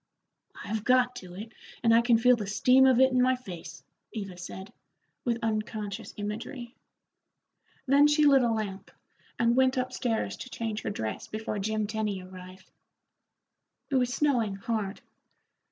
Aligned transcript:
"I've 0.63 0.83
got 0.83 1.15
to 1.17 1.35
it, 1.35 1.51
and 1.83 1.93
I 1.93 2.01
can 2.01 2.17
feel 2.17 2.35
the 2.35 2.47
steam 2.47 2.87
of 2.87 2.99
it 2.99 3.11
in 3.11 3.21
my 3.21 3.35
face," 3.35 3.83
Eva 4.11 4.35
said, 4.35 4.73
with 5.23 5.37
unconscious 5.43 6.11
imagery. 6.17 6.73
Then 7.85 8.07
she 8.07 8.25
lit 8.25 8.41
a 8.41 8.49
lamp, 8.51 8.89
and 9.37 9.55
went 9.55 9.77
up 9.77 9.93
stairs 9.93 10.37
to 10.37 10.49
change 10.49 10.81
her 10.81 10.89
dress 10.89 11.27
before 11.27 11.59
Jim 11.59 11.85
Tenny 11.85 12.19
arrived. 12.19 12.71
It 13.91 13.97
was 13.97 14.11
snowing 14.11 14.55
hard. 14.55 15.01